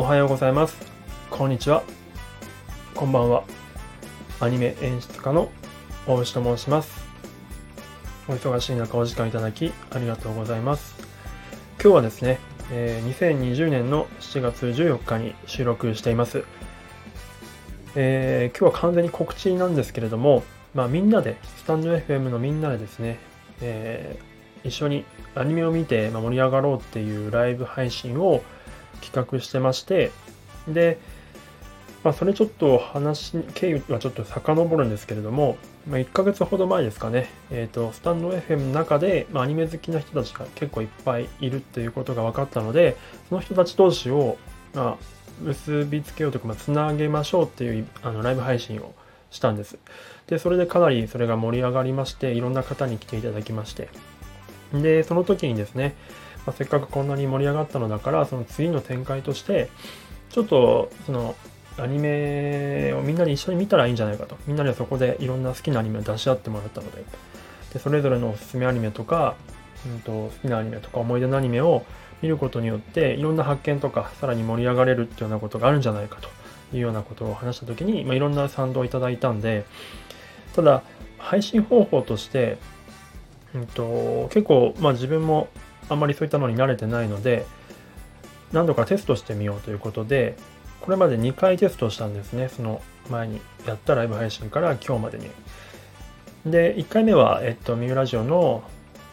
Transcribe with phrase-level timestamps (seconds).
[0.00, 0.78] おはようございます。
[1.28, 1.82] こんにちは。
[2.94, 3.44] こんばんは。
[4.40, 5.50] アニメ演出家の
[6.06, 7.04] 大牛と申します。
[8.26, 10.94] お忙しい中お時間いただきありがとうございます。
[11.82, 12.38] 今日はですね、
[12.72, 16.44] えー、2020年の7月14日に収録しています。
[17.94, 20.44] えー、今日は完全に告知なんですけれども、
[20.74, 23.18] まあ、みんなで、スタンド FM のみんなでですね、
[23.60, 25.04] えー、一緒に
[25.34, 28.42] アニメを見て盛り上がろうっていうライブ配信を
[29.00, 30.12] 企画してまして、
[30.68, 30.98] で、
[32.02, 42.96] まあ、それちょっと話、経緯はちょっと遡るんですけれども、まあ、1ヶ月ほど前ですかね、えっ、ー、と、スタンド FM の中で、まあ、アニメ好きな人たちが結構いっぱいいるっていうことが分かったので、
[43.28, 44.38] その人たち同士を、
[44.74, 48.94] まあ、結びつけようとか、まあ、つなげましょうっていうあのライブ配信を
[49.30, 49.78] したんです。
[50.26, 53.88] で、それでかなりそれが盛り上がりまして、いろんな方に来ていただきまして、
[54.72, 55.94] で、その時にですね、
[56.46, 59.68] まあ、せっかくこんなに盛り上がったのだから、その次の展開として、
[60.30, 61.34] ちょっと、その、
[61.78, 64.36] アニメをみんなで一緒に見たらいいんじゃないかと。
[64.46, 67.04] みんなでそこでいろんな好きなアニメを出し合ってもらったので、
[67.72, 69.36] でそれぞれのおすすめアニメとか、
[69.86, 71.84] うんと、好きなアニメとか思い出のアニメを
[72.22, 76.28] 見ることによって、いろんな発見とか、さらに盛り上がれるっていうようなことがあるんじゃないかと
[76.76, 79.64] いうようなことを話したときに、まあ、いろんな賛同をいただいたんで、
[80.54, 80.82] ただ、
[81.18, 82.58] 配信方法として、
[83.54, 85.48] うんと、結構、まあ、自分も
[85.90, 87.44] あんまりそういったのに慣れてないので、
[88.52, 90.36] 何度かテストしてみようということで、
[90.80, 92.48] これまで2回テストしたんですね。
[92.48, 95.30] その前にやったライブ配信から今日までに。
[96.46, 98.62] で、1回目は、えっと、ミューラジオの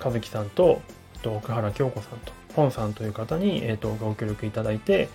[0.03, 0.81] 和樹さんと、
[1.21, 5.09] と奥原京子さんと、ポンさんという方に、えっと、ご協力いただいて、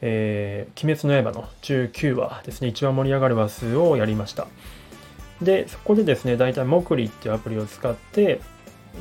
[0.00, 4.46] えー、鬼滅の刃の19話ですね、一番盛り上がる話数をやりました。
[5.42, 8.40] で、そこでですね、大体、モクリっていうアプリを使って、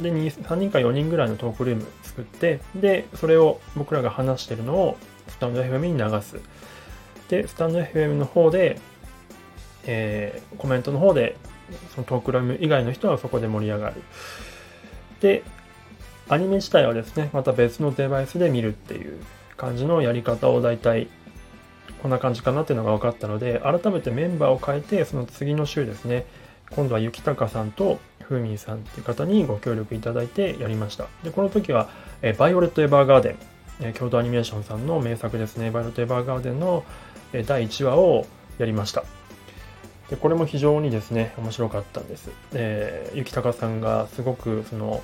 [0.01, 6.39] で、3人か4人ぐらいのトークルーム作って、で、それを僕らが話してるのをスタンド FM に流す。
[7.29, 8.79] で、スタンド FM の方で、
[9.85, 11.37] えー、コメントの方で、
[11.93, 14.01] そのトークルーム以外の人はそこで盛り上がる。
[15.21, 15.43] で、
[16.29, 19.17] アニメ自体はですね、また別のデバイスで見るっていう
[19.55, 21.07] 感じのやり方を大体
[22.01, 26.25] こんな感じかなっていうのが分かったので、改めてメンバーを変えて、その次の週ですね、
[26.71, 31.07] 今度は雪高さんとふーみんさんっていう方にご協力いただいてやりました。
[31.23, 31.89] で、この時は、
[32.21, 33.35] えバイオレット・エヴァーガーデン、
[33.81, 36.83] え京都アニメーションさんの名作ですね、バイオレット・エヴァーガーデンの、
[37.33, 38.25] え第1話を
[38.57, 39.03] やりました。
[40.09, 42.31] で、これも非常にですね、面白かったんです。
[42.53, 45.01] えー、雪高さんがすごくその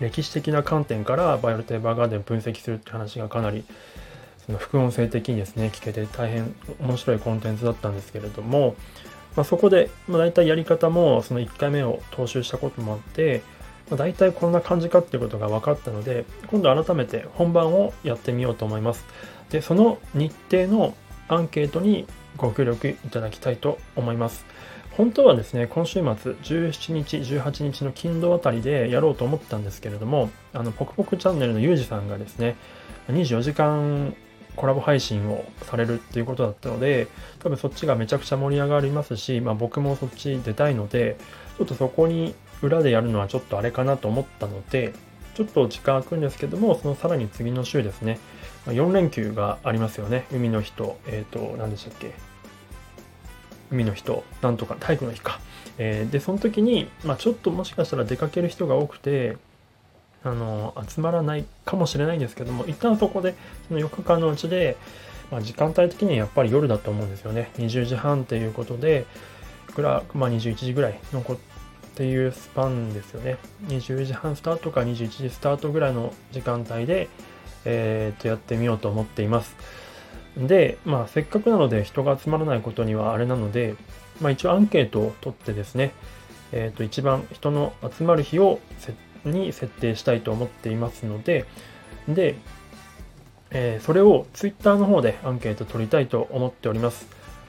[0.00, 3.64] 歴史的な観点からバイオレット・エヴァーガーデンを分析するって話がかなり
[4.46, 8.76] その副音声的にですね、聞けて大変面白いコンテンツだったんですけれども、
[9.36, 13.42] まあ、そこで、まあ、大体やり方もその1回目を踏襲したこともあって、
[13.90, 19.04] まあ、大体こんな感じかっていうことが分かったので、今度改めて本番をやってみようと思います。
[19.50, 20.94] で、その日程の
[21.28, 22.06] アンケートに
[22.36, 24.44] ご協力いただきたいと思います。
[24.98, 32.56] 本当はですね、今週末17日、18日の金土あたりでやろうと思ったんですけれども、あの、ポクポクチャンネルのゆうじさんがですね、
[33.08, 34.14] 24時間
[34.58, 37.06] コラボ配信をされるっていうことだったので、
[37.38, 41.16] 多分そっちがめちゃくちゃ盛り上がりますし、まあ僕もそっち出たいので、
[41.56, 44.92] ちょっとそこに裏でやるのはちょっとあれかなと思ったので、
[45.34, 48.18] ちょっと時間空くんですけども、そのさらに次の週ですね、
[48.66, 50.26] 4連休がありますよね。
[50.32, 52.12] 海の日と、えっ、ー、と、何でしたっけ？
[53.70, 55.38] 海の日と、なんとか、体育の日か。
[55.78, 59.36] えー、で、その時に、まあ、ちょっともしかしたら出かける人が多くて、
[60.28, 63.34] あの集まらないかもしれないんですけども一旦そこで
[63.68, 64.76] その4日間のうちで、
[65.30, 67.50] まあ、時間帯的にはやっぱり夜だと思うんですよね。
[67.56, 69.06] 20時半っていうことで
[69.70, 71.36] いくら、まあ、21時ぐらいのこっ
[71.94, 73.38] ていうスパンですよね。
[73.66, 77.08] 20時半スタートか21時スタートぐらいの時間帯で、
[77.64, 79.56] えー、とやってみようと思っています。
[80.36, 83.74] で、まあ、せっかくなので人が集まらないことにはあれなので、
[84.20, 85.92] まあ、一応アンケートを取ってですね、
[86.52, 91.44] えっ、と一番人の集まる日を設に設定したいと思っていますので、
[92.08, 92.36] で、
[93.50, 97.06] えー、それを Twitter の方でアンケート取りたいと思っております。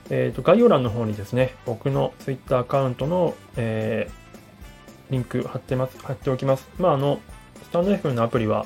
[0.10, 6.68] えーと、概要欄の方にですね、僕の Twitter アカウントの、えー、リンク貼ってます、貼っておきます。
[6.80, 7.20] まあ、あの、
[7.64, 8.66] スタンド F のアプリは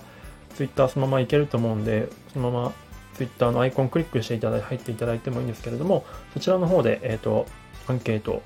[0.55, 2.73] Twitter そのままいけると思うんで、そのまま
[3.15, 7.45] Twitter のアイコンクリックしていただいて、入っていただいてもいいんですけれども、そちらの方で、えっ、ー、と、
[7.87, 8.41] アンケート、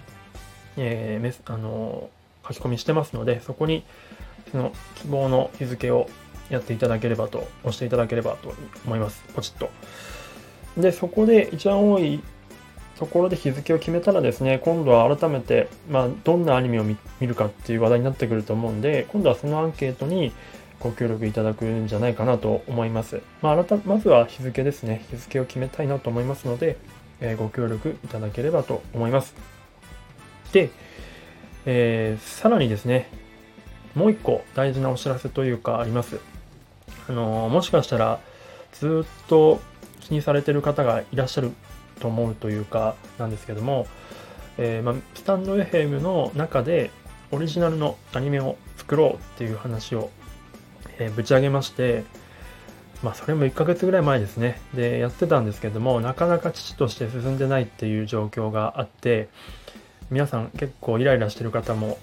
[0.77, 2.09] えー、メス、あの
[2.47, 3.83] 書き込みしてますので、そこに、
[4.51, 6.09] その希望の日付を
[6.49, 8.53] やっていただければと、押していただければと
[8.85, 9.23] 思います。
[9.33, 9.69] ポチッと。
[10.79, 12.21] で、そこで一番多い
[12.97, 20.31] ところで日付を決めたらですね、今度は改めて、まあ、どんなアニメを見るかっていう話題になってくると思うんで、今度はそのアンケートに、
[20.79, 23.21] ご協力いただくんじゃないかなと思います。
[23.41, 25.05] まあ、改まずは日付ですね。
[25.09, 26.77] 日付を決めたいなと思いますので、
[27.19, 29.33] えー、ご協力いただければと思います。
[30.53, 30.69] で、
[31.65, 33.09] えー、さらにですね、
[33.97, 36.19] もう一個大事なお知らせというかあります。
[37.09, 38.19] あの、もしかしたら
[38.73, 39.59] ずっと
[40.01, 41.51] 気にされてる方がいらっしゃる
[41.99, 43.87] と思うというかなんですけども、
[44.59, 46.91] えー、まあ、スタンド FM の中で
[47.31, 50.11] オリジナルのアニメを作ろうっていう話を、
[50.99, 52.03] えー、ぶち上げまして、
[53.01, 54.61] まあ、それも1ヶ月ぐらい前ですね。
[54.75, 59.29] で、やってたんですけども、なかなか父として進んでないっていう状況があって、
[60.09, 61.97] 皆さん結構イライラしてる方も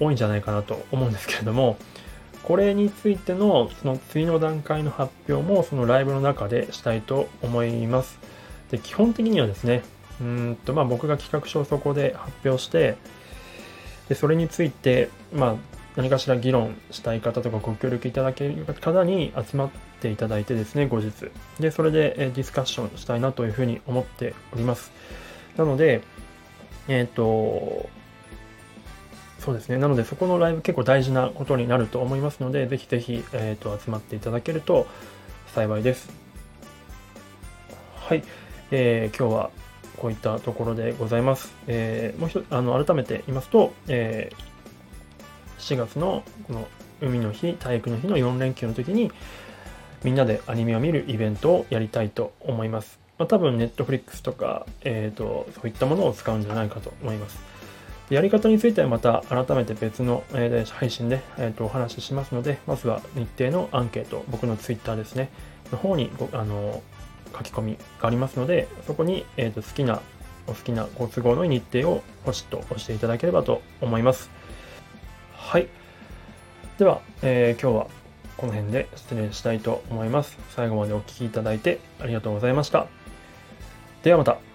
[0.00, 1.76] 多いんじゃないかなと思うんですけれども、
[2.42, 8.18] これについてのその次の段階の発表もそのライブの中でしたいと思います。
[8.70, 9.82] で基本的にはですね、
[10.20, 12.96] うんとまあ、僕が企画書をそこで発表して、
[14.08, 15.54] でそれについて、まあ、
[15.96, 19.70] 何かしら議論したい方とかご協力いただける方に集まっ
[20.00, 21.30] ていただいてですね、後日。
[21.58, 24.92] で、それでディスカッションしたいなというふうに思っております。
[25.56, 26.02] なので、
[26.88, 27.88] えっ、ー、と、
[29.40, 29.78] そうですね。
[29.78, 34.86] なので、そこのライブ結構大事なことになると思いますので、ぜひぜひ、えーと、集まっていただけると
[35.54, 36.10] 幸いです。
[37.96, 38.22] はい。
[38.70, 39.50] えー、今日は
[39.96, 41.54] こういったところでございます。
[41.66, 46.68] えー、もう一つ、あの、改めて言いますと、えー、4月のこの
[47.00, 49.10] 海の日、体育の日の4連休の時に、
[50.04, 52.98] みんなでアニメを見るイベントをやりたいと思います。
[53.16, 57.59] まあ、多分、ネットフリックスとか、えっ、ー、と、そういったものを使うんじゃないかと思います。
[58.10, 65.30] やり方についてはまた改めて別の、え、配信で、えーと、お話ししますので、まずは日程のアンケート、僕のツイッターですね、
[65.70, 66.82] の方にごあの
[67.32, 70.00] 書き込みがありますので、そこに、えーと、好きな、
[70.48, 74.28] お好きなご都合の日程をポチッと押していただければと思います。
[75.36, 75.68] はい。
[76.78, 78.00] では、えー、今日は
[78.36, 80.36] この辺で失礼したいと思います。
[80.56, 82.86] 最後までお聴きいただいてありがとうございました。
[84.02, 84.49] ではまた。